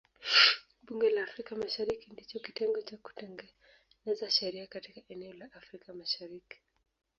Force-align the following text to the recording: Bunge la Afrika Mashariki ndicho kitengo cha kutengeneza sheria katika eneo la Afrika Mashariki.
Bunge 0.85 1.09
la 1.13 1.21
Afrika 1.27 1.53
Mashariki 1.55 2.07
ndicho 2.11 2.39
kitengo 2.39 2.81
cha 2.81 2.97
kutengeneza 2.97 4.29
sheria 4.37 4.67
katika 4.67 5.01
eneo 5.09 5.33
la 5.33 5.53
Afrika 5.53 5.93
Mashariki. 5.93 6.61